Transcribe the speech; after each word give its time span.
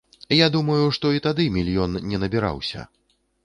Я 0.37 0.47
думаю, 0.55 0.77
што 0.97 1.11
і 1.17 1.21
тады 1.27 1.47
мільён 1.59 2.03
не 2.09 2.23
набіраўся. 2.27 2.91